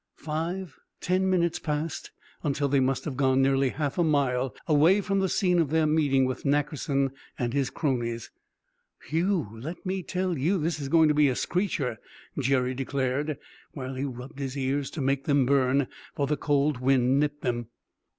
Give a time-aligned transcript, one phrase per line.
[0.17, 2.09] Five, ten minutes passed,
[2.41, 5.85] until they must have gone nearly half a mile away from the scene of their
[5.85, 8.31] meeting with Nackerson and his cronies.
[9.09, 9.47] "Whew!
[9.61, 11.99] Let me tell you this is going to be a screecher!"
[12.39, 13.37] Jerry declared,
[13.73, 17.67] while he rubbed his ears to make them burn, for the cold wind nipped them.